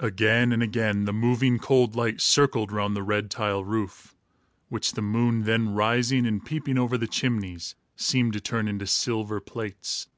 [0.00, 4.14] Again and again the moving, cold light circled round the red tile roof,
[4.68, 9.40] which the moon, then rising and peeping over the chimneys, seemed to turn into silver
[9.40, 10.08] plates.